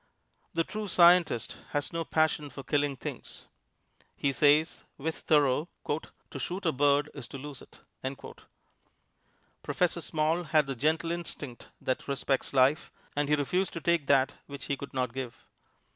The 0.55 0.63
true 0.63 0.87
scientist 0.87 1.57
has 1.73 1.93
no 1.93 2.03
passion 2.03 2.49
for 2.49 2.63
killing 2.63 2.95
things. 2.95 3.47
He 4.15 4.31
says 4.31 4.83
with 4.97 5.15
Thoreau, 5.15 5.67
"To 5.87 6.39
shoot 6.39 6.65
a 6.65 6.71
bird 6.71 7.11
is 7.13 7.27
to 7.27 7.37
lose 7.37 7.61
it." 7.61 7.81
Professor 9.61 10.01
Small 10.01 10.41
had 10.45 10.65
the 10.65 10.75
gentle 10.75 11.11
instinct 11.11 11.67
that 11.79 12.07
respects 12.07 12.51
life, 12.51 12.91
and 13.15 13.29
he 13.29 13.35
refused 13.35 13.73
to 13.73 13.79
take 13.79 14.07
that 14.07 14.37
which 14.47 14.65
he 14.65 14.75
could 14.75 14.95
not 14.95 15.13
give. 15.13 15.45